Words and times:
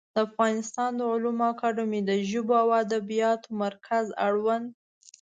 د 0.15 0.17
افغانستان 0.27 0.89
د 0.95 1.01
علومو 1.13 1.43
اکاډمي 1.53 2.01
د 2.05 2.11
ژبو 2.29 2.53
او 2.63 2.69
ادبیاتو 2.83 3.49
مرکز 3.63 4.05
اړوند 4.27 4.65